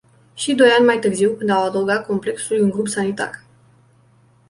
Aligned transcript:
Și 0.33 0.53
doi 0.55 0.69
ani 0.77 0.85
mai 0.85 0.99
târziu, 0.99 1.35
când 1.35 1.49
au 1.49 1.63
adăugat 1.63 2.05
complexului 2.05 2.61
un 2.61 2.69
grup 2.69 2.87
sanitar. 2.87 3.43